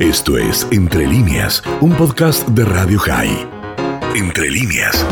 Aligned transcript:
Esto 0.00 0.38
es 0.38 0.66
Entre 0.70 1.06
líneas, 1.06 1.62
un 1.82 1.92
podcast 1.92 2.48
de 2.48 2.64
Radio 2.64 2.98
High. 3.00 3.46
Entre 4.16 4.48
líneas. 4.48 5.06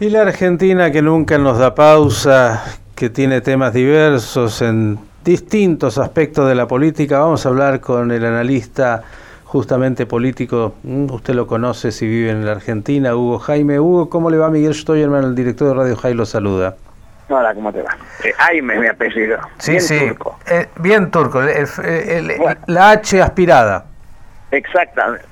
Y 0.00 0.08
la 0.08 0.22
Argentina 0.22 0.90
que 0.90 1.02
nunca 1.02 1.36
nos 1.36 1.58
da 1.58 1.74
pausa, 1.74 2.64
que 2.94 3.10
tiene 3.10 3.42
temas 3.42 3.74
diversos 3.74 4.62
en 4.62 4.98
distintos 5.22 5.98
aspectos 5.98 6.48
de 6.48 6.54
la 6.54 6.66
política. 6.66 7.18
Vamos 7.18 7.44
a 7.44 7.50
hablar 7.50 7.82
con 7.82 8.10
el 8.12 8.24
analista 8.24 9.02
justamente 9.44 10.06
político, 10.06 10.72
mm, 10.84 11.10
usted 11.10 11.34
lo 11.34 11.46
conoce 11.46 11.92
si 11.92 12.06
vive 12.06 12.30
en 12.30 12.46
la 12.46 12.52
Argentina, 12.52 13.14
Hugo 13.14 13.40
Jaime. 13.40 13.78
Hugo, 13.78 14.08
¿cómo 14.08 14.30
le 14.30 14.38
va? 14.38 14.48
Miguel 14.48 14.74
Stoyerman, 14.74 15.24
el 15.24 15.34
director 15.34 15.68
de 15.68 15.74
Radio 15.74 15.96
High, 15.96 16.14
lo 16.14 16.24
saluda. 16.24 16.76
Hola, 17.28 17.54
¿cómo 17.54 17.72
te 17.72 17.82
va? 17.82 17.96
Eh, 18.24 18.32
Jaime 18.36 18.78
mi 18.78 18.86
apellido. 18.86 19.38
Sí, 19.58 19.72
bien 19.72 19.82
sí. 19.82 19.98
Turco. 20.08 20.38
Eh, 20.46 20.68
bien 20.76 21.10
turco. 21.10 21.40
La 22.66 22.90
H 22.90 23.22
aspirada. 23.22 23.84
Exactamente. 24.50 25.26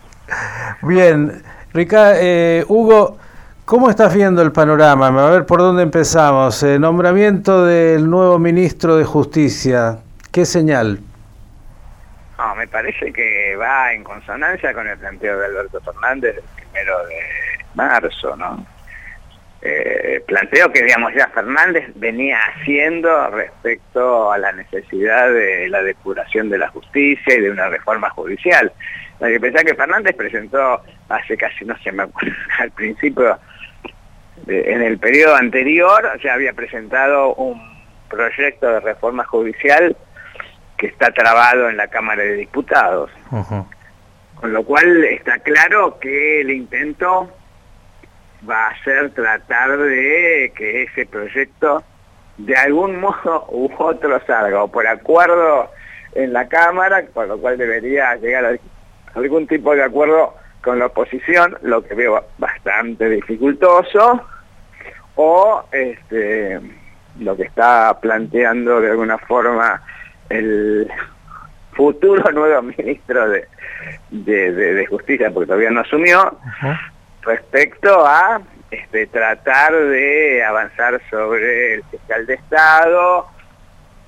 Bien. 0.83 1.43
Rica, 1.73 2.13
eh, 2.17 2.65
Hugo, 2.69 3.19
¿cómo 3.65 3.91
estás 3.91 4.15
viendo 4.15 4.43
el 4.43 4.53
panorama? 4.53 5.09
A 5.09 5.31
ver 5.31 5.47
por 5.47 5.61
dónde 5.61 5.83
empezamos. 5.83 6.63
nombramiento 6.63 7.65
del 7.67 8.09
nuevo 8.09 8.39
ministro 8.39 8.97
de 8.97 9.05
Justicia. 9.05 9.99
¿Qué 10.33 10.47
señal? 10.47 11.01
No, 12.39 12.55
me 12.55 12.67
parece 12.67 13.13
que 13.13 13.55
va 13.57 13.93
en 13.93 14.03
consonancia 14.03 14.73
con 14.73 14.89
el 14.89 14.97
planteo 14.97 15.39
de 15.39 15.47
Alberto 15.47 15.81
Fernández 15.81 16.37
el 16.37 16.65
primero 16.65 17.07
de 17.07 17.21
marzo, 17.75 18.35
¿no? 18.37 18.65
Eh, 19.63 20.23
planteo 20.27 20.73
que 20.73 20.83
digamos 20.83 21.13
ya 21.15 21.29
Fernández 21.29 21.91
venía 21.95 22.39
haciendo 22.39 23.29
respecto 23.29 24.33
a 24.33 24.39
la 24.39 24.53
necesidad 24.53 25.31
de 25.31 25.69
la 25.69 25.83
depuración 25.83 26.49
de 26.49 26.57
la 26.57 26.69
justicia 26.69 27.35
y 27.35 27.41
de 27.43 27.51
una 27.51 27.69
reforma 27.69 28.09
judicial. 28.11 28.73
Hay 29.21 29.35
que 29.35 29.41
pensar 29.41 29.65
que 29.65 29.75
Fernández 29.75 30.17
presentó 30.17 30.81
hace 31.11 31.37
casi, 31.37 31.67
no 31.67 31.77
sé, 31.83 31.93
me 31.93 32.05
acuerdo, 32.05 32.35
al 32.59 32.71
principio, 32.71 33.39
en 34.47 34.83
el 34.83 34.99
periodo 34.99 35.37
anterior, 35.37 36.19
ya 36.23 36.35
había 36.35 36.55
presentado 36.55 37.35
un 37.35 37.61
proyecto 38.09 38.67
de 38.67 38.81
reforma 38.81 39.25
judicial 39.25 39.95
que 40.79 40.87
está 40.87 41.13
trabado 41.13 41.69
en 41.69 41.77
la 41.77 41.89
Cámara 41.89 42.23
de 42.23 42.37
Diputados. 42.37 43.11
Con 43.29 44.55
lo 44.55 44.65
cual 44.65 45.05
está 45.05 45.39
claro 45.41 45.99
que 46.01 46.41
el 46.41 46.51
intento 46.51 47.31
va 48.49 48.69
a 48.69 48.85
ser 48.85 49.11
tratar 49.11 49.77
de 49.77 50.53
que 50.57 50.85
ese 50.85 51.07
proyecto 51.07 51.83
de 52.39 52.57
algún 52.57 53.01
modo 53.01 53.47
u 53.51 53.71
otro 53.79 54.21
salga, 54.27 54.65
o 54.65 54.69
por 54.69 54.87
acuerdo 54.87 55.71
en 56.15 56.33
la 56.33 56.49
Cámara, 56.49 57.05
por 57.13 57.29
lo 57.29 57.39
cual 57.39 57.59
debería 57.59 58.17
llegar 58.17 58.45
a 58.45 59.19
algún 59.19 59.47
tipo 59.47 59.75
de 59.75 59.85
acuerdo 59.85 60.35
con 60.63 60.79
la 60.79 60.87
oposición, 60.87 61.57
lo 61.63 61.83
que 61.83 61.95
veo 61.95 62.25
bastante 62.39 63.09
dificultoso, 63.09 64.23
o 65.15 65.65
este, 65.73 66.61
lo 67.19 67.37
que 67.37 67.45
está 67.45 67.99
planteando 68.01 68.81
de 68.81 68.91
alguna 68.91 69.19
forma 69.19 69.83
el 70.29 70.91
futuro 71.73 72.31
nuevo 72.33 72.63
ministro 72.63 73.29
de, 73.29 73.47
de, 74.11 74.87
Justicia, 74.87 75.31
porque 75.31 75.47
todavía 75.47 75.71
no 75.71 75.81
asumió, 75.81 76.39
respecto 77.23 78.07
a 78.07 78.41
este, 78.71 79.07
tratar 79.07 79.73
de 79.75 80.45
avanzar 80.45 81.01
sobre 81.11 81.75
el 81.75 81.85
fiscal 81.85 82.27
de 82.27 82.35
Estado, 82.35 83.27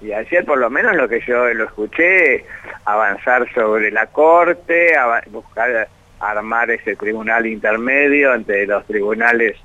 y 0.00 0.12
ayer 0.12 0.44
por 0.44 0.58
lo 0.58 0.68
menos 0.70 0.96
lo 0.96 1.08
que 1.08 1.20
yo 1.20 1.52
lo 1.55 1.64
escuché, 1.64 2.44
avanzar 2.84 3.46
sobre 3.55 3.90
la 3.90 4.06
Corte, 4.06 4.94
buscar 5.30 5.88
armar 6.20 6.70
ese 6.70 6.96
tribunal 6.96 7.46
intermedio 7.46 8.34
entre 8.34 8.66
los 8.66 8.84
tribunales 8.86 9.56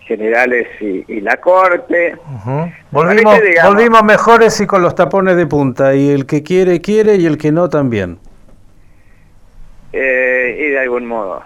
generales 0.00 0.68
y, 0.80 1.20
la 1.20 1.36
Corte. 1.36 2.16
volvimos, 2.90 3.38
volvimos 3.64 4.04
mejores 4.04 4.60
y 4.60 4.66
con 4.66 4.82
los 4.82 4.94
tapones 4.94 5.36
de 5.36 5.46
punta, 5.46 5.94
y 5.94 6.10
el 6.10 6.26
que 6.26 6.42
quiere, 6.42 6.80
quiere, 6.80 7.16
y 7.16 7.26
el 7.26 7.38
que 7.38 7.52
no, 7.52 7.68
también. 7.68 8.18
Eh, 9.92 10.58
y 10.58 10.70
de 10.70 10.78
algún 10.80 11.06
modo, 11.06 11.42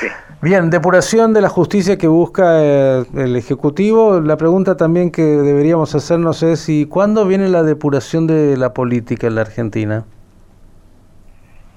sí. 0.00 0.06
Bien, 0.42 0.68
depuración 0.68 1.32
de 1.32 1.40
la 1.40 1.48
justicia 1.48 1.96
que 1.96 2.06
busca 2.06 2.62
eh, 2.62 3.04
el 3.16 3.36
Ejecutivo. 3.36 4.20
La 4.20 4.36
pregunta 4.36 4.76
también 4.76 5.10
que 5.10 5.22
deberíamos 5.22 5.94
hacernos 5.94 6.42
es, 6.42 6.68
¿y 6.68 6.84
cuándo 6.86 7.26
viene 7.26 7.48
la 7.48 7.62
depuración 7.62 8.26
de 8.26 8.56
la 8.58 8.74
política 8.74 9.26
en 9.26 9.34
la 9.34 9.40
Argentina? 9.40 10.04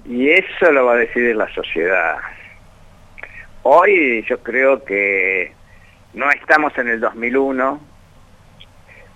Y 0.06 0.30
eso 0.30 0.72
lo 0.72 0.86
va 0.86 0.94
a 0.94 0.98
decidir 0.98 1.38
la 1.38 1.52
sociedad. 1.54 2.18
Hoy 3.64 4.26
yo 4.30 4.40
creo 4.40 4.84
que 4.84 5.54
no 6.14 6.30
estamos 6.30 6.78
en 6.78 6.90
el 6.90 7.00
2001, 7.00 7.80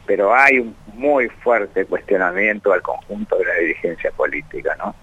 pero 0.06 0.34
hay 0.34 0.60
un 0.60 0.76
muy 0.94 1.28
fuerte 1.28 1.86
cuestionamiento 1.86 2.72
al 2.72 2.82
conjunto 2.82 3.38
de 3.38 3.46
la 3.46 3.54
dirigencia 3.56 4.12
política, 4.12 4.76
¿no? 4.78 4.96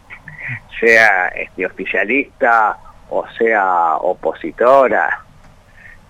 Sea 0.81 1.29
este, 1.29 1.67
oficialista 1.67 2.79
o 3.11 3.27
sea 3.37 3.97
opositora. 3.97 5.25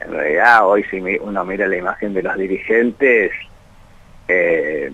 En 0.00 0.12
realidad, 0.12 0.66
hoy 0.66 0.84
si 0.84 0.98
uno 0.98 1.44
mira 1.44 1.66
la 1.66 1.76
imagen 1.76 2.14
de 2.14 2.22
los 2.22 2.36
dirigentes, 2.36 3.32
eh, 4.28 4.90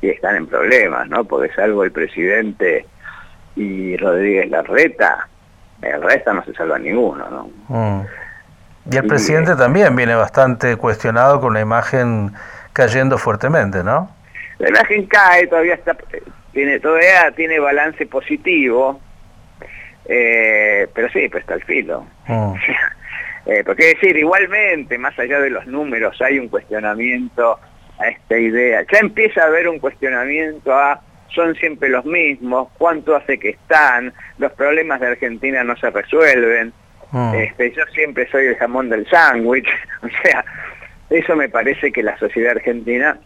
y 0.00 0.10
están 0.10 0.36
en 0.36 0.46
problemas, 0.46 1.08
¿no? 1.08 1.24
Porque 1.24 1.52
salvo 1.54 1.82
el 1.82 1.90
presidente 1.90 2.86
y 3.56 3.96
Rodríguez 3.96 4.50
Larreta, 4.50 5.28
el 5.80 6.02
resto 6.02 6.34
no 6.34 6.44
se 6.44 6.52
salva 6.52 6.78
ninguno, 6.78 7.24
¿no? 7.30 7.50
Mm. 7.68 8.06
Y 8.92 8.96
el 8.98 9.06
presidente 9.06 9.56
también 9.56 9.96
viene 9.96 10.14
bastante 10.14 10.76
cuestionado 10.76 11.40
con 11.40 11.54
la 11.54 11.60
imagen 11.60 12.32
cayendo 12.74 13.16
fuertemente, 13.16 13.82
¿no? 13.82 14.10
La 14.58 14.68
imagen 14.68 15.06
cae, 15.06 15.46
todavía 15.46 15.74
está, 15.74 15.96
tiene, 16.52 16.78
todavía 16.80 17.32
tiene 17.34 17.58
balance 17.58 18.04
positivo, 18.06 19.00
eh, 20.06 20.86
pero 20.94 21.08
sí, 21.10 21.28
pues 21.28 21.42
está 21.42 21.54
el 21.54 21.64
filo. 21.64 22.06
Oh. 22.28 22.54
eh, 23.46 23.62
porque 23.64 23.94
decir, 23.94 24.16
igualmente, 24.16 24.98
más 24.98 25.18
allá 25.18 25.40
de 25.40 25.50
los 25.50 25.66
números, 25.66 26.20
hay 26.20 26.38
un 26.38 26.48
cuestionamiento 26.48 27.58
a 27.98 28.08
esta 28.08 28.38
idea. 28.38 28.84
Ya 28.92 28.98
empieza 28.98 29.42
a 29.42 29.46
haber 29.46 29.68
un 29.68 29.78
cuestionamiento 29.78 30.72
a 30.72 31.00
son 31.34 31.54
siempre 31.56 31.88
los 31.88 32.04
mismos, 32.04 32.68
cuánto 32.78 33.16
hace 33.16 33.38
que 33.38 33.50
están, 33.50 34.12
los 34.38 34.52
problemas 34.52 35.00
de 35.00 35.08
Argentina 35.08 35.64
no 35.64 35.76
se 35.76 35.90
resuelven. 35.90 36.72
Oh. 37.12 37.32
Este, 37.34 37.72
yo 37.72 37.82
siempre 37.92 38.28
soy 38.30 38.46
el 38.46 38.56
jamón 38.56 38.88
del 38.88 39.08
sándwich. 39.08 39.68
o 40.02 40.08
sea, 40.22 40.44
eso 41.10 41.36
me 41.36 41.48
parece 41.48 41.92
que 41.92 42.02
la 42.02 42.16
sociedad 42.18 42.52
argentina 42.52 43.18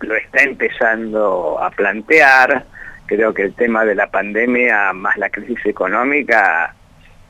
lo 0.00 0.16
está 0.16 0.42
empezando 0.42 1.58
a 1.62 1.70
plantear 1.70 2.64
creo 3.10 3.34
que 3.34 3.42
el 3.42 3.54
tema 3.54 3.84
de 3.84 3.96
la 3.96 4.06
pandemia 4.06 4.92
más 4.92 5.16
la 5.16 5.30
crisis 5.30 5.66
económica 5.66 6.72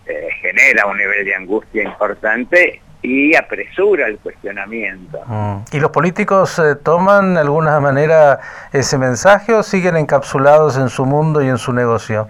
eh, 0.05 0.29
genera 0.43 0.85
un 0.85 0.99
nivel 0.99 1.25
de 1.25 1.35
angustia 1.35 1.83
importante 1.83 2.83
y 3.01 3.35
apresura 3.35 4.07
el 4.07 4.19
cuestionamiento. 4.19 5.19
Mm. 5.27 5.63
¿Y 5.73 5.81
los 5.81 5.91
políticos 5.91 6.59
eh, 6.59 6.77
toman 6.77 7.33
de 7.33 7.41
alguna 7.41 7.81
manera 7.81 8.41
ese 8.75 8.99
mensaje 8.99 9.55
o 9.55 9.63
siguen 9.63 9.97
encapsulados 9.97 10.77
en 10.77 10.91
su 10.91 11.07
mundo 11.07 11.41
y 11.41 11.49
en 11.49 11.57
su 11.57 11.73
negocio? 11.73 12.29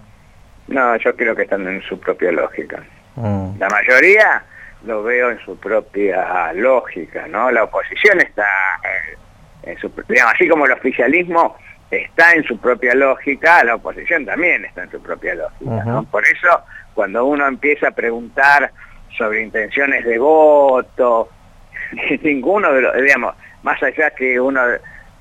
No, 0.68 0.94
yo 0.98 1.16
creo 1.16 1.34
que 1.34 1.42
están 1.42 1.66
en 1.66 1.82
su 1.82 1.98
propia 1.98 2.30
lógica. 2.30 2.80
Mm. 3.16 3.58
La 3.58 3.68
mayoría 3.68 4.44
lo 4.84 5.02
veo 5.02 5.30
en 5.30 5.40
su 5.40 5.58
propia 5.58 6.52
lógica, 6.52 7.26
¿no? 7.26 7.50
La 7.50 7.64
oposición 7.64 8.20
está, 8.20 8.46
eh, 8.84 9.18
en 9.64 9.78
su, 9.80 9.90
digamos, 10.08 10.34
así 10.34 10.48
como 10.48 10.66
el 10.66 10.72
oficialismo 10.72 11.56
está 11.90 12.32
en 12.32 12.44
su 12.44 12.58
propia 12.58 12.94
lógica, 12.94 13.64
la 13.64 13.74
oposición 13.74 14.24
también 14.24 14.64
está 14.64 14.84
en 14.84 14.90
su 14.90 15.02
propia 15.02 15.34
lógica. 15.34 16.04
Por 16.10 16.24
eso, 16.24 16.62
cuando 16.94 17.24
uno 17.24 17.46
empieza 17.46 17.88
a 17.88 17.90
preguntar 17.92 18.70
sobre 19.16 19.42
intenciones 19.42 20.04
de 20.04 20.18
voto, 20.18 21.28
ninguno 22.22 22.72
de 22.72 22.82
los, 22.82 22.96
digamos, 22.96 23.34
más 23.62 23.82
allá 23.82 24.10
que 24.10 24.40
uno 24.40 24.60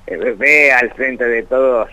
eh, 0.06 0.34
ve 0.36 0.72
al 0.72 0.90
frente 0.92 1.24
de 1.24 1.42
todos, 1.42 1.90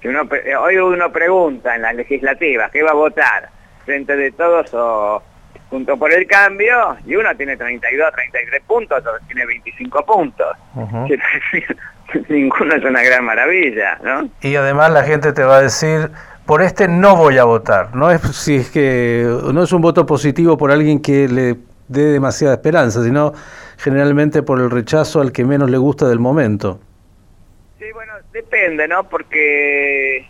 que 0.00 0.08
uno, 0.08 0.28
hoy 0.60 0.76
uno 0.76 1.12
pregunta 1.12 1.76
en 1.76 1.82
las 1.82 1.94
legislativas, 1.94 2.70
¿qué 2.70 2.82
va 2.82 2.90
a 2.90 2.94
votar? 2.94 3.50
¿Frente 3.84 4.16
de 4.16 4.32
todos 4.32 4.72
o 4.72 5.22
junto 5.68 5.98
por 5.98 6.12
el 6.12 6.26
cambio? 6.26 6.96
Y 7.06 7.16
uno 7.16 7.36
tiene 7.36 7.56
32, 7.56 8.12
33 8.12 8.62
puntos, 8.62 8.98
otro 8.98 9.12
tiene 9.26 9.44
25 9.44 10.06
puntos. 10.06 10.56
ninguno 12.28 12.74
es 12.74 12.84
una 12.84 13.02
gran 13.02 13.24
maravilla, 13.24 13.98
¿no? 14.02 14.28
Y 14.40 14.56
además 14.56 14.90
la 14.92 15.04
gente 15.04 15.32
te 15.32 15.42
va 15.42 15.56
a 15.56 15.62
decir, 15.62 16.10
por 16.46 16.62
este 16.62 16.88
no 16.88 17.16
voy 17.16 17.38
a 17.38 17.44
votar. 17.44 17.94
No 17.94 18.10
es 18.10 18.20
si 18.36 18.56
es 18.56 18.70
que 18.70 19.24
no 19.52 19.62
es 19.62 19.72
un 19.72 19.82
voto 19.82 20.06
positivo 20.06 20.56
por 20.56 20.70
alguien 20.70 21.00
que 21.00 21.28
le 21.28 21.56
dé 21.88 22.04
demasiada 22.12 22.54
esperanza, 22.54 23.02
sino 23.02 23.32
generalmente 23.78 24.42
por 24.42 24.60
el 24.60 24.70
rechazo 24.70 25.20
al 25.20 25.32
que 25.32 25.44
menos 25.44 25.70
le 25.70 25.78
gusta 25.78 26.06
del 26.06 26.18
momento. 26.18 26.80
Sí, 27.78 27.86
bueno, 27.92 28.12
depende, 28.32 28.88
¿no? 28.88 29.04
Porque 29.04 30.26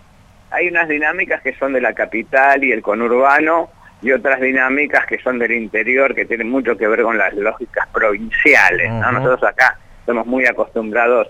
hay 0.50 0.68
unas 0.68 0.88
dinámicas 0.88 1.42
que 1.42 1.54
son 1.54 1.72
de 1.72 1.80
la 1.80 1.92
capital 1.92 2.62
y 2.62 2.72
el 2.72 2.82
conurbano 2.82 3.70
y 4.02 4.12
otras 4.12 4.40
dinámicas 4.40 5.06
que 5.06 5.18
son 5.18 5.38
del 5.38 5.52
interior 5.52 6.14
que 6.14 6.26
tienen 6.26 6.50
mucho 6.50 6.76
que 6.76 6.86
ver 6.86 7.02
con 7.02 7.16
las 7.16 7.32
lógicas 7.34 7.88
provinciales. 7.88 8.90
Nosotros 8.90 9.42
acá 9.44 9.78
estamos 10.00 10.26
muy 10.26 10.46
acostumbrados 10.46 11.28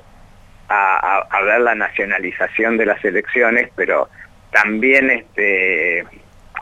a, 0.68 1.42
ver 1.44 1.60
la 1.60 1.74
nacionalización 1.74 2.76
de 2.76 2.86
las 2.86 3.04
elecciones, 3.04 3.70
pero 3.76 4.08
también 4.52 5.10
este 5.10 6.04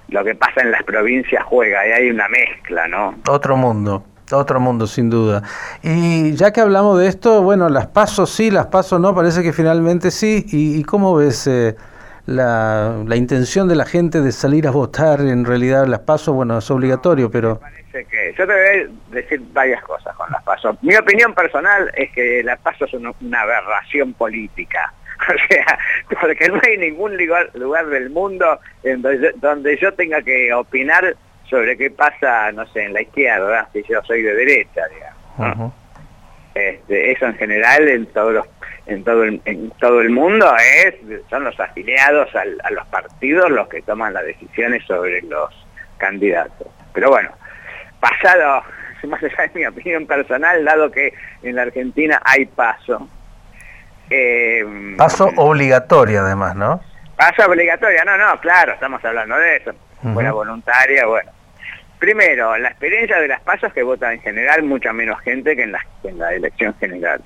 lo 0.08 0.24
que 0.24 0.34
pasa 0.34 0.60
en 0.60 0.70
las 0.70 0.82
provincias 0.82 1.42
juega, 1.44 1.86
y 1.86 1.92
hay 1.92 2.10
una 2.10 2.28
mezcla, 2.28 2.86
¿no? 2.86 3.14
Otro 3.28 3.56
mundo. 3.56 4.04
Otro 4.30 4.60
mundo, 4.60 4.86
sin 4.86 5.10
duda. 5.10 5.42
Y 5.82 6.32
ya 6.32 6.52
que 6.52 6.60
hablamos 6.60 6.98
de 6.98 7.08
esto, 7.08 7.42
bueno, 7.42 7.68
las 7.68 7.86
pasos 7.88 8.30
sí, 8.30 8.50
las 8.50 8.66
pasos 8.66 9.00
no, 9.00 9.14
parece 9.14 9.42
que 9.42 9.52
finalmente 9.52 10.10
sí. 10.10 10.44
¿Y, 10.48 10.82
cómo 10.84 11.14
ves 11.14 11.46
eh, 11.46 11.76
la, 12.26 13.02
la, 13.06 13.16
intención 13.16 13.68
de 13.68 13.76
la 13.76 13.84
gente 13.84 14.20
de 14.20 14.32
salir 14.32 14.66
a 14.66 14.70
votar? 14.70 15.20
En 15.20 15.44
realidad, 15.44 15.86
las 15.86 16.00
pasos, 16.00 16.34
bueno, 16.34 16.58
es 16.58 16.70
obligatorio, 16.70 17.30
pero... 17.30 17.58
parece 17.58 18.04
que 18.04 18.34
yo 18.36 18.46
te 18.46 18.52
voy 18.52 18.92
a 19.10 19.14
decir 19.14 19.40
varias 19.52 19.82
cosas 19.82 20.14
con 20.16 20.30
las 20.30 20.42
pasos. 20.42 20.76
Mi 20.82 20.94
opinión 20.96 21.34
personal 21.34 21.90
es 21.94 22.10
que 22.12 22.42
las 22.42 22.58
pasos 22.60 22.90
son 22.90 23.12
una 23.20 23.40
aberración 23.40 24.12
política. 24.14 24.92
O 25.22 25.48
sea, 25.48 25.78
porque 26.20 26.48
no 26.48 26.60
hay 26.66 26.78
ningún 26.78 27.16
lugar, 27.16 27.48
lugar 27.54 27.86
del 27.86 28.10
mundo 28.10 28.58
en 28.82 29.02
donde, 29.02 29.32
donde 29.36 29.78
yo 29.78 29.94
tenga 29.94 30.20
que 30.20 30.52
opinar 30.52 31.14
sobre 31.48 31.76
qué 31.76 31.90
pasa, 31.90 32.50
no 32.50 32.66
sé, 32.72 32.86
en 32.86 32.94
la 32.94 33.02
izquierda, 33.02 33.68
si 33.72 33.84
yo 33.88 34.02
soy 34.02 34.22
de 34.22 34.34
derecha, 34.34 34.82
digamos. 34.88 35.72
este, 36.54 37.12
eso 37.12 37.26
en 37.26 37.34
general 37.34 37.86
en 37.88 38.06
todos 38.06 38.32
los, 38.32 38.46
en 38.86 39.04
todo 39.04 39.24
el, 39.24 39.40
en 39.44 39.70
todo 39.80 40.00
el 40.00 40.10
mundo 40.10 40.52
es 40.84 40.94
son 41.30 41.44
los 41.44 41.58
afiliados 41.58 42.28
a 42.34 42.70
los 42.70 42.86
partidos 42.86 43.50
los 43.50 43.68
que 43.68 43.82
toman 43.82 44.12
las 44.12 44.24
decisiones 44.24 44.84
sobre 44.86 45.22
los 45.22 45.50
candidatos. 45.98 46.66
Pero 46.92 47.10
bueno, 47.10 47.30
pasado, 48.00 48.62
más 49.08 49.22
allá 49.22 49.50
de 49.52 49.60
mi 49.60 49.66
opinión 49.66 50.06
personal, 50.06 50.64
dado 50.64 50.90
que 50.90 51.14
en 51.42 51.56
la 51.56 51.62
Argentina 51.62 52.20
hay 52.24 52.46
paso. 52.46 53.08
Eh, 54.10 54.94
paso 54.98 55.30
obligatorio 55.36 56.22
además, 56.22 56.54
¿no? 56.56 56.80
Paso 57.16 57.48
obligatorio, 57.48 58.04
no, 58.04 58.18
no, 58.18 58.38
claro, 58.40 58.72
estamos 58.72 59.02
hablando 59.04 59.36
de 59.36 59.56
eso. 59.56 59.72
Buena 60.02 60.32
voluntaria, 60.32 61.06
bueno. 61.06 61.30
Primero, 62.00 62.58
la 62.58 62.70
experiencia 62.70 63.20
de 63.20 63.28
las 63.28 63.40
pasos 63.42 63.72
que 63.72 63.84
vota 63.84 64.12
en 64.12 64.20
general 64.20 64.64
mucha 64.64 64.92
menos 64.92 65.20
gente 65.20 65.54
que 65.54 65.62
en 65.62 65.70
la, 65.70 65.86
en 66.02 66.18
la 66.18 66.34
elección 66.34 66.74
general. 66.80 67.22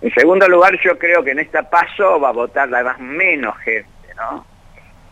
En 0.00 0.14
segundo 0.14 0.48
lugar, 0.48 0.78
yo 0.82 0.98
creo 0.98 1.24
que 1.24 1.32
en 1.32 1.40
esta 1.40 1.68
paso 1.68 2.20
va 2.20 2.28
a 2.28 2.32
votar 2.32 2.72
además 2.72 2.98
menos 3.00 3.56
gente, 3.58 4.14
¿no? 4.16 4.46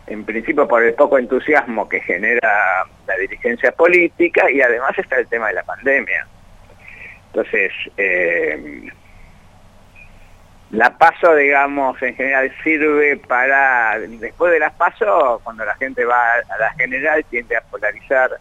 En 0.07 0.23
principio 0.23 0.67
por 0.67 0.83
el 0.83 0.93
poco 0.93 1.17
entusiasmo 1.17 1.89
que 1.89 1.99
genera 1.99 2.85
la 3.05 3.15
dirigencia 3.17 3.71
política 3.73 4.49
y 4.49 4.61
además 4.61 4.97
está 4.97 5.17
el 5.17 5.27
tema 5.27 5.47
de 5.47 5.55
la 5.55 5.63
pandemia. 5.63 6.25
Entonces, 7.27 7.73
eh, 7.97 8.89
la 10.71 10.97
paso, 10.97 11.35
digamos, 11.35 12.01
en 12.01 12.15
general 12.15 12.51
sirve 12.63 13.17
para, 13.17 13.99
después 13.99 14.51
de 14.51 14.59
las 14.59 14.73
paso, 14.73 15.39
cuando 15.43 15.63
la 15.63 15.75
gente 15.75 16.03
va 16.03 16.33
a 16.49 16.57
la 16.57 16.73
general, 16.73 17.23
tiende 17.29 17.55
a 17.55 17.61
polarizar 17.61 18.31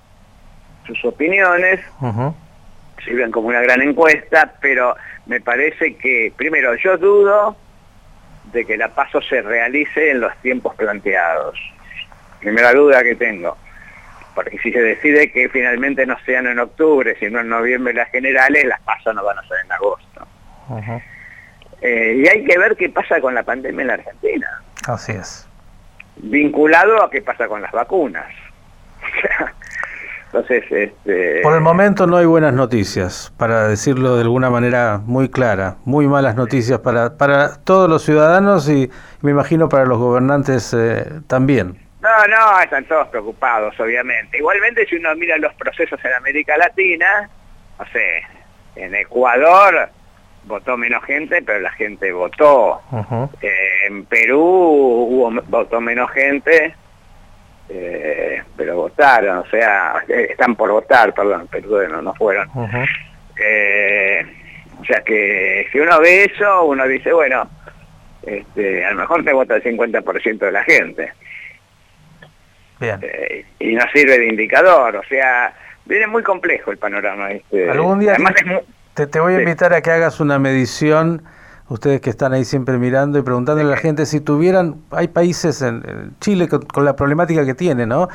sus 0.87 1.05
opiniones, 1.05 1.81
sirven 3.05 3.31
como 3.31 3.49
una 3.49 3.61
gran 3.61 3.83
encuesta, 3.83 4.55
pero 4.61 4.97
me 5.27 5.41
parece 5.41 5.97
que, 5.97 6.33
primero, 6.37 6.75
yo 6.77 6.97
dudo 6.97 7.57
de 8.53 8.65
que 8.65 8.77
la 8.77 8.89
paso 8.89 9.21
se 9.23 9.43
realice 9.43 10.11
en 10.11 10.21
los 10.21 10.37
tiempos 10.39 10.75
planteados. 10.77 11.59
Primera 12.41 12.73
duda 12.73 13.03
que 13.03 13.15
tengo. 13.15 13.57
Porque 14.35 14.59
si 14.59 14.71
se 14.71 14.81
decide 14.81 15.33
que 15.33 15.49
finalmente 15.49 16.05
no 16.07 16.17
sean 16.25 16.47
en 16.47 16.59
octubre, 16.59 17.17
sino 17.19 17.41
en 17.41 17.49
noviembre 17.49 17.95
las 17.95 18.11
generales, 18.11 18.65
las 18.67 18.81
pasos 18.83 19.15
no 19.15 19.25
van 19.25 19.39
a 19.39 19.43
ser 19.49 19.59
en 19.65 19.73
agosto. 19.73 20.27
Eh, 21.81 22.23
y 22.23 22.29
hay 22.29 22.45
que 22.45 22.59
ver 22.59 22.77
qué 22.77 22.89
pasa 22.89 23.21
con 23.21 23.35
la 23.35 23.43
pandemia 23.43 23.83
en 23.83 23.89
la 23.89 23.95
Argentina. 23.95 24.63
Así 24.87 25.13
es. 25.13 25.49
Vinculado 26.17 27.03
a 27.03 27.11
qué 27.11 27.23
pasa 27.23 27.49
con 27.49 27.63
las 27.63 27.73
vacunas. 27.73 28.27
Entonces, 30.37 30.71
este... 30.71 31.41
Por 31.41 31.55
el 31.55 31.63
momento 31.63 32.07
no 32.07 32.19
hay 32.19 32.27
buenas 32.27 32.53
noticias, 32.53 33.33
para 33.39 33.69
decirlo 33.69 34.17
de 34.17 34.23
alguna 34.23 34.51
manera 34.51 35.01
muy 35.03 35.31
clara. 35.31 35.77
Muy 35.87 36.07
malas 36.09 36.37
noticias 36.37 36.79
para, 36.81 37.17
para 37.17 37.57
todos 37.65 37.89
los 37.89 38.03
ciudadanos 38.03 38.69
y 38.69 38.91
me 39.23 39.31
imagino 39.31 39.71
para 39.71 39.87
los 39.87 39.97
gobernantes 39.97 40.75
eh, 40.75 41.07
también. 41.27 41.79
No, 42.03 42.27
no, 42.29 42.61
están 42.61 42.85
todos 42.85 43.09
preocupados, 43.09 43.81
obviamente. 43.81 44.37
Igualmente, 44.37 44.85
si 44.85 44.97
uno 44.97 45.15
mira 45.17 45.39
los 45.39 45.55
procesos 45.55 45.99
en 46.05 46.13
América 46.13 46.59
Latina, 46.59 47.31
no 47.79 47.87
sé, 47.87 48.23
en 48.75 48.95
Ecuador 48.95 49.89
votó 50.45 50.77
menos 50.77 51.03
gente, 51.05 51.41
pero 51.41 51.61
la 51.61 51.73
gente 51.73 52.13
votó. 52.13 52.83
Eh, 53.41 53.87
en 53.87 54.05
Perú 54.05 54.43
hubo, 54.43 55.31
votó 55.49 55.81
menos 55.81 56.11
gente, 56.11 56.75
eh, 57.71 58.36
pero 58.57 58.77
votaron, 58.77 59.39
o 59.39 59.47
sea, 59.47 60.05
eh, 60.09 60.29
están 60.31 60.57
por 60.57 60.71
votar, 60.71 61.15
perdón, 61.15 61.49
pero 61.51 61.89
no, 61.89 62.03
no 62.03 62.15
fueron. 62.15 62.49
o 62.49 62.87
sea 64.85 65.01
que 65.05 65.67
si 65.71 65.79
uno 65.79 66.01
ve 66.01 66.25
eso, 66.25 66.65
uno 66.65 66.87
dice, 66.87 67.13
bueno, 67.13 67.49
este, 68.23 68.85
a 68.85 68.93
lo 68.93 69.01
mejor 69.01 69.25
te 69.25 69.33
vota 69.33 69.57
el 69.57 69.63
50% 69.63 70.39
de 70.39 70.53
la 70.53 70.65
gente. 70.65 71.13
y 73.59 73.75
no 73.75 73.85
sirve 73.93 74.19
de 74.19 74.27
indicador, 74.27 74.97
o 74.97 75.03
sea, 75.05 75.55
viene 75.85 76.07
muy 76.07 76.23
complejo 76.23 76.71
el 76.71 76.79
panorama. 76.79 77.33
Este. 77.33 77.71
Algún 77.71 78.01
día... 78.01 78.13
Además 78.13 78.35
es 78.37 78.47
muy, 78.47 78.61
te, 79.05 79.21
voy 79.21 79.35
a 79.35 79.41
invitar 79.41 79.75
a 79.75 79.83
que 79.83 79.91
hagas 79.91 80.21
una 80.21 80.39
medición, 80.39 81.23
ustedes 81.69 82.01
que 82.01 82.11
están 82.11 82.33
ahí 82.33 82.45
siempre 82.45 82.79
mirando 82.79 83.19
y 83.19 83.23
preguntándole 83.23 83.69
a 83.69 83.71
la 83.73 83.77
gente 83.77 84.07
si 84.07 84.21
tuvieran, 84.21 84.77
hay 84.91 85.09
países 85.09 85.63
en, 85.63 86.15
Chile 86.21 86.49
con, 86.49 86.85
la 86.85 86.97
problemática 86.97 87.45
que 87.45 87.55
tiene, 87.55 87.87
¿no? 87.87 88.09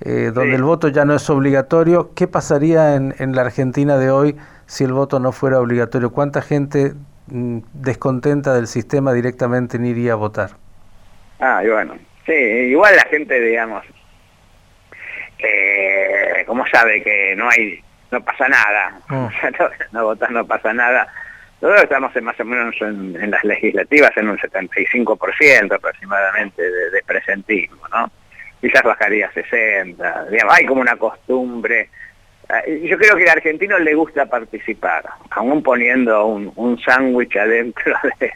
Eh, 0.00 0.30
donde 0.32 0.56
el 0.56 0.62
voto 0.62 0.88
ya 0.88 1.04
no 1.04 1.14
es 1.14 1.28
obligatorio, 1.30 2.12
¿qué 2.14 2.28
pasaría 2.28 2.94
en, 2.94 3.34
la 3.34 3.42
Argentina 3.42 3.96
de 3.96 4.10
hoy 4.10 4.36
si 4.66 4.84
el 4.84 4.92
voto 4.92 5.18
no 5.20 5.32
fuera 5.32 5.58
obligatorio? 5.58 6.12
¿Cuánta 6.12 6.42
gente 6.42 6.92
mm, 7.26 7.58
descontenta 7.72 8.54
del 8.54 8.66
sistema 8.66 9.12
directamente 9.12 9.78
ni 9.78 9.90
iría 9.90 10.12
a 10.12 10.16
votar? 10.16 10.50
Ah, 11.40 11.62
y 11.64 11.68
bueno, 11.68 11.94
sí, 12.26 12.32
igual 12.32 12.94
la 12.96 13.04
gente, 13.04 13.40
digamos, 13.40 13.84
eh, 15.38 16.44
como 16.46 16.66
sabe 16.66 17.02
que 17.02 17.34
no 17.36 17.48
hay 17.48 17.82
no 18.10 18.22
pasa 18.22 18.48
nada. 18.48 19.00
Mm. 19.08 19.26
no, 19.58 19.70
no 19.92 20.04
votar 20.04 20.30
no 20.30 20.46
pasa 20.46 20.72
nada. 20.72 21.08
Nosotros 21.60 21.84
estamos 21.84 22.14
en 22.14 22.24
más 22.24 22.38
o 22.38 22.44
menos 22.44 22.74
en, 22.80 23.30
las 23.30 23.44
legislativas 23.44 24.16
en 24.16 24.28
un 24.28 24.38
75% 24.38 25.74
aproximadamente 25.74 26.62
de, 26.62 27.02
presentismo, 27.04 27.82
¿no? 27.88 28.10
Quizás 28.60 28.82
bajaría 28.82 29.26
a 29.26 29.32
60, 29.32 30.26
digamos, 30.30 30.54
hay 30.56 30.66
como 30.66 30.80
una 30.80 30.96
costumbre. 30.96 31.90
Eh, 32.66 32.86
yo 32.88 32.96
creo 32.98 33.16
que 33.16 33.24
al 33.24 33.38
argentino 33.38 33.78
le 33.78 33.94
gusta 33.94 34.26
participar, 34.26 35.04
aún 35.30 35.62
poniendo 35.62 36.26
un, 36.26 36.78
sándwich 36.80 37.36
adentro 37.36 37.96
de, 38.20 38.32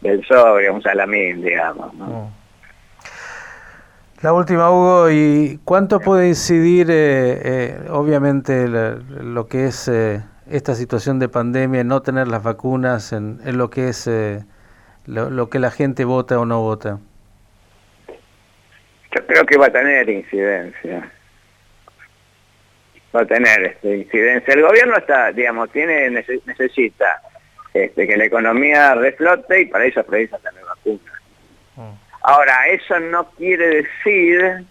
del 0.00 0.24
sobre, 0.26 0.70
un 0.70 0.82
salamín, 0.82 1.42
digamos. 1.42 1.92
¿no? 1.94 2.06
Mm. 2.06 2.38
La 4.20 4.32
última, 4.32 4.68
Hugo, 4.68 5.10
¿y 5.10 5.60
cuánto 5.64 6.00
puede 6.00 6.26
incidir, 6.26 6.90
eh, 6.90 7.40
eh, 7.44 7.86
obviamente, 7.88 8.66
lo 8.66 9.46
que 9.46 9.66
es 9.66 9.86
eh, 9.86 10.24
esta 10.50 10.74
situación 10.74 11.18
de 11.18 11.28
pandemia, 11.28 11.84
no 11.84 12.02
tener 12.02 12.28
las 12.28 12.42
vacunas, 12.42 13.12
en, 13.12 13.40
lo 13.56 13.70
que 13.70 13.88
es 13.88 14.10
lo, 15.06 15.50
que 15.50 15.58
la 15.58 15.70
gente 15.70 16.04
vota 16.04 16.38
o 16.38 16.44
no 16.44 16.60
vota? 16.60 16.98
Yo 19.14 19.26
creo 19.26 19.46
que 19.46 19.56
va 19.56 19.66
a 19.66 19.72
tener 19.72 20.08
incidencia. 20.08 21.10
Va 23.14 23.22
a 23.22 23.26
tener 23.26 23.64
este, 23.64 23.96
incidencia. 23.96 24.54
El 24.54 24.62
gobierno 24.62 24.96
está, 24.98 25.32
digamos, 25.32 25.70
tiene 25.70 26.10
necesita 26.10 27.22
este, 27.72 28.06
que 28.06 28.16
la 28.16 28.24
economía 28.24 28.94
reflote 28.94 29.62
y 29.62 29.66
para 29.66 29.84
eso 29.86 30.02
precisa 30.04 30.38
tener 30.38 30.64
vacunas. 30.64 31.14
Mm. 31.76 31.92
Ahora, 32.22 32.66
eso 32.68 32.98
no 33.00 33.30
quiere 33.30 33.82
decir 33.82 34.64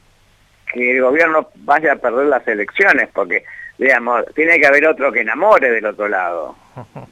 que 0.72 0.98
el 0.98 1.02
gobierno 1.02 1.50
vaya 1.56 1.94
a 1.94 1.96
perder 1.96 2.28
las 2.28 2.48
elecciones, 2.48 3.10
porque, 3.14 3.44
digamos, 3.78 4.26
tiene 4.36 4.60
que 4.60 4.68
haber 4.68 4.88
otro 4.88 5.12
que 5.12 5.22
enamore 5.22 5.72
del 5.72 5.86
otro 5.86 6.08
lado. 6.08 6.56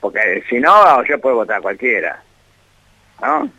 Porque 0.00 0.44
si 0.48 0.58
no, 0.60 1.02
yo 1.04 1.18
puedo 1.18 1.36
votar 1.36 1.62
cualquiera. 1.62 2.22
¿No? 3.22 3.50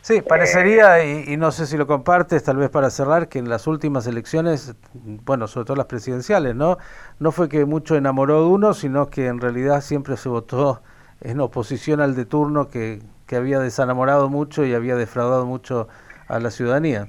Sí, 0.00 0.22
parecería, 0.22 1.04
y, 1.04 1.36
no 1.36 1.50
sé 1.50 1.66
si 1.66 1.76
lo 1.76 1.88
compartes, 1.88 2.44
tal 2.44 2.58
vez 2.58 2.70
para 2.70 2.90
cerrar, 2.90 3.28
que 3.28 3.40
en 3.40 3.48
las 3.48 3.66
últimas 3.66 4.06
elecciones, 4.06 4.76
bueno, 4.94 5.48
sobre 5.48 5.66
todo 5.66 5.76
las 5.76 5.86
presidenciales, 5.86 6.54
¿no? 6.54 6.78
No 7.18 7.32
fue 7.32 7.48
que 7.48 7.64
mucho 7.64 7.96
enamoró 7.96 8.42
de 8.42 8.46
uno, 8.46 8.72
sino 8.72 9.10
que 9.10 9.26
en 9.26 9.40
realidad 9.40 9.80
siempre 9.80 10.16
se 10.16 10.28
votó 10.28 10.80
en 11.20 11.40
oposición 11.40 12.00
al 12.00 12.14
de 12.14 12.24
turno 12.24 12.68
que, 12.68 13.02
que 13.26 13.34
había 13.34 13.58
desenamorado 13.58 14.28
mucho 14.28 14.64
y 14.64 14.74
había 14.74 14.94
defraudado 14.94 15.44
mucho 15.44 15.88
a 16.28 16.38
la 16.38 16.52
ciudadanía. 16.52 17.08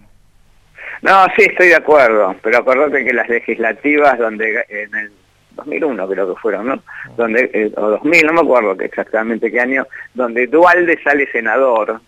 No, 1.02 1.26
sí, 1.36 1.44
estoy 1.44 1.70
de 1.70 1.76
acuerdo, 1.76 2.36
pero 2.42 2.58
acordate 2.60 3.06
que 3.06 3.14
las 3.14 3.30
legislativas 3.30 4.18
donde 4.18 4.66
en 4.70 4.96
el 4.96 5.12
2001 5.56 6.08
creo 6.08 6.34
que 6.34 6.42
fueron, 6.42 6.68
¿no? 6.68 6.84
Donde, 7.16 7.50
eh, 7.54 7.72
o 7.76 7.90
2000, 7.90 8.26
no 8.26 8.34
me 8.34 8.42
acuerdo 8.42 8.76
exactamente 8.80 9.52
qué 9.52 9.60
año, 9.60 9.88
donde 10.14 10.48
Dualde 10.48 11.00
sale 11.04 11.30
senador, 11.32 12.00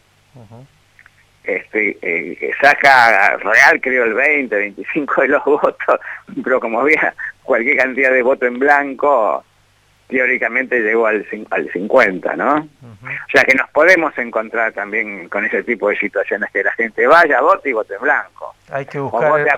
este, 1.44 1.98
eh, 2.02 2.52
saca 2.62 3.38
Real 3.38 3.82
creo 3.82 4.06
el 4.06 4.14
20, 4.14 4.56
25 4.56 5.22
de 5.22 5.28
los 5.30 5.44
votos, 5.46 6.00
pero 6.44 6.60
como 6.60 6.82
había 6.82 7.14
cualquier 7.44 7.78
cantidad 7.78 8.12
de 8.12 8.22
voto 8.22 8.46
en 8.46 8.60
blanco, 8.60 9.44
teóricamente 10.10 10.80
llegó 10.80 11.06
al, 11.06 11.26
al 11.52 11.72
50, 11.72 12.36
¿no? 12.36 12.56
O 12.56 13.32
sea 13.32 13.44
que 13.44 13.56
nos 13.56 13.70
podemos 13.70 14.18
encontrar 14.18 14.74
también 14.74 15.30
con 15.30 15.46
ese 15.46 15.64
tipo 15.64 15.88
de 15.90 15.98
situaciones, 15.98 16.50
que 16.52 16.64
la 16.64 16.72
gente 16.74 17.06
vaya, 17.06 17.40
vote 17.42 17.70
y 17.70 17.74
vote 17.74 17.94
en 17.94 18.02
blanco. 18.02 18.56
Hay 18.72 18.86
que 18.88 19.00
buscar 19.00 19.26
o 19.26 19.30
vote, 19.30 19.42
a, 19.42 19.56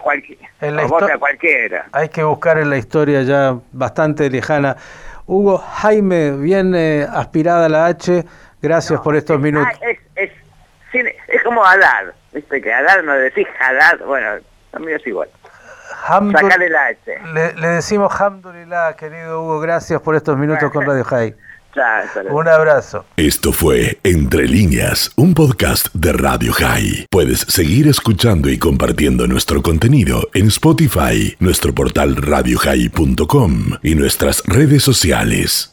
vote 0.87 1.11
a 1.13 1.17
cualquiera. 1.17 1.85
Hay 1.93 2.09
que 2.09 2.23
buscar 2.23 2.57
en 2.57 2.69
la 2.69 2.77
historia 2.77 3.23
ya 3.23 3.57
bastante 3.71 4.29
lejana. 4.29 4.75
Hugo, 5.25 5.57
Jaime, 5.57 6.31
bien 6.31 6.75
aspirada 6.75 7.69
la 7.69 7.85
H, 7.85 8.25
gracias 8.61 8.99
por 8.99 9.15
estos 9.15 9.39
minutos. 9.39 9.71
Es, 9.81 9.99
es, 10.15 11.15
es, 11.29 11.43
como 11.43 11.65
Haddad, 11.65 12.13
viste 12.33 12.61
que 12.61 12.73
Haddad 12.73 13.03
no 13.03 13.13
decís 13.13 13.47
Haddad, 13.57 14.05
bueno, 14.05 14.41
también 14.71 14.97
es 14.97 15.07
igual. 15.07 15.29
Le, 17.33 17.53
le, 17.53 17.67
decimos 17.67 18.11
Hamdulillah, 18.19 18.95
querido 18.95 19.43
Hugo, 19.43 19.59
gracias 19.59 20.01
por 20.01 20.15
estos 20.15 20.37
minutos 20.37 20.71
con 20.71 20.85
Radio 20.85 21.03
High. 21.03 21.35
Un 22.29 22.47
abrazo. 22.47 23.05
Esto 23.15 23.53
fue 23.53 23.97
Entre 24.03 24.47
líneas, 24.47 25.11
un 25.15 25.33
podcast 25.33 25.87
de 25.93 26.11
Radio 26.11 26.51
High. 26.53 27.05
Puedes 27.09 27.39
seguir 27.41 27.87
escuchando 27.87 28.49
y 28.49 28.57
compartiendo 28.57 29.25
nuestro 29.27 29.61
contenido 29.61 30.27
en 30.33 30.47
Spotify, 30.47 31.35
nuestro 31.39 31.73
portal 31.73 32.17
radiohigh.com 32.17 33.77
y 33.83 33.95
nuestras 33.95 34.43
redes 34.45 34.83
sociales. 34.83 35.69